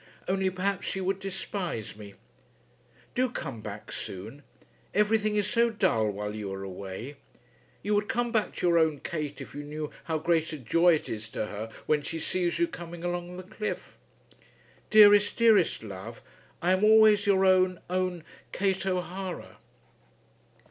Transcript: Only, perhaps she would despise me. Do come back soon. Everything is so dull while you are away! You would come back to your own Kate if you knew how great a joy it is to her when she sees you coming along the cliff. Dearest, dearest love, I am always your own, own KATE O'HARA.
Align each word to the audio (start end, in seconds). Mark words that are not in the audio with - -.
Only, 0.27 0.49
perhaps 0.49 0.87
she 0.87 0.99
would 0.99 1.19
despise 1.19 1.95
me. 1.95 2.15
Do 3.13 3.29
come 3.29 3.61
back 3.61 3.91
soon. 3.91 4.41
Everything 4.95 5.35
is 5.35 5.47
so 5.47 5.69
dull 5.69 6.09
while 6.09 6.33
you 6.33 6.51
are 6.53 6.63
away! 6.63 7.17
You 7.83 7.93
would 7.93 8.09
come 8.09 8.31
back 8.31 8.55
to 8.55 8.67
your 8.67 8.79
own 8.79 9.01
Kate 9.01 9.39
if 9.39 9.53
you 9.53 9.61
knew 9.61 9.91
how 10.05 10.17
great 10.17 10.51
a 10.53 10.57
joy 10.57 10.95
it 10.95 11.07
is 11.07 11.29
to 11.29 11.45
her 11.45 11.69
when 11.85 12.01
she 12.01 12.17
sees 12.17 12.57
you 12.57 12.67
coming 12.67 13.03
along 13.03 13.37
the 13.37 13.43
cliff. 13.43 13.99
Dearest, 14.89 15.37
dearest 15.37 15.83
love, 15.83 16.23
I 16.63 16.71
am 16.71 16.83
always 16.83 17.27
your 17.27 17.45
own, 17.45 17.79
own 17.87 18.23
KATE 18.51 18.87
O'HARA. 18.87 19.59